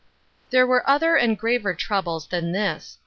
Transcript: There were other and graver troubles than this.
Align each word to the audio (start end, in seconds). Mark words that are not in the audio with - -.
There 0.49 0.65
were 0.65 0.89
other 0.89 1.15
and 1.15 1.37
graver 1.37 1.75
troubles 1.75 2.25
than 2.25 2.53
this. 2.53 2.97